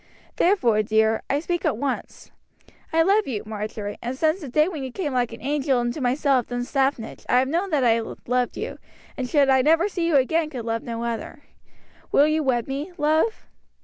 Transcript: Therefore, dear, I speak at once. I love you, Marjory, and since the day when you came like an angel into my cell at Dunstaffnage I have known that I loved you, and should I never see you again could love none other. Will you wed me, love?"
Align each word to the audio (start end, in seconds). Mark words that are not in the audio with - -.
Therefore, 0.37 0.81
dear, 0.81 1.21
I 1.29 1.39
speak 1.39 1.63
at 1.63 1.77
once. 1.77 2.31
I 2.91 3.03
love 3.03 3.27
you, 3.27 3.43
Marjory, 3.45 3.99
and 4.01 4.17
since 4.17 4.39
the 4.41 4.47
day 4.49 4.67
when 4.67 4.81
you 4.81 4.91
came 4.91 5.13
like 5.13 5.31
an 5.31 5.43
angel 5.43 5.79
into 5.79 6.01
my 6.01 6.15
cell 6.15 6.39
at 6.39 6.47
Dunstaffnage 6.47 7.23
I 7.29 7.37
have 7.37 7.47
known 7.47 7.69
that 7.69 7.83
I 7.83 7.99
loved 7.99 8.57
you, 8.57 8.79
and 9.15 9.29
should 9.29 9.47
I 9.47 9.61
never 9.61 9.87
see 9.87 10.07
you 10.07 10.15
again 10.15 10.49
could 10.49 10.65
love 10.65 10.81
none 10.81 11.03
other. 11.03 11.43
Will 12.11 12.25
you 12.25 12.41
wed 12.41 12.67
me, 12.67 12.91
love?" 12.97 13.45